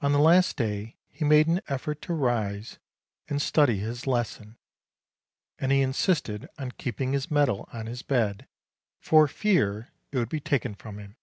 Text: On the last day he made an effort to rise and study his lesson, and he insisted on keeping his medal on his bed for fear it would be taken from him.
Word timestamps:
On 0.00 0.10
the 0.10 0.18
last 0.18 0.56
day 0.56 0.96
he 1.08 1.24
made 1.24 1.46
an 1.46 1.60
effort 1.68 2.02
to 2.02 2.12
rise 2.12 2.80
and 3.28 3.40
study 3.40 3.78
his 3.78 4.04
lesson, 4.04 4.58
and 5.60 5.70
he 5.70 5.80
insisted 5.80 6.48
on 6.58 6.72
keeping 6.72 7.12
his 7.12 7.30
medal 7.30 7.68
on 7.72 7.86
his 7.86 8.02
bed 8.02 8.48
for 8.98 9.28
fear 9.28 9.92
it 10.10 10.18
would 10.18 10.28
be 10.28 10.40
taken 10.40 10.74
from 10.74 10.98
him. 10.98 11.14